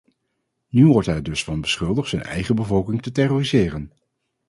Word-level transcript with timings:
Nu 0.69 0.85
wordt 0.87 1.07
hij 1.07 1.15
er 1.15 1.23
dus 1.23 1.43
van 1.43 1.61
beschuldigd 1.61 2.09
zijn 2.09 2.23
eigen 2.23 2.55
bevolking 2.55 3.01
te 3.01 3.11
terroriseren. 3.11 3.91